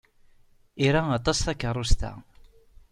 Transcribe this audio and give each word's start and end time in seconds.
Ira 0.87 1.01
aṭas 1.17 1.39
takeṛṛust-a. 1.41 2.11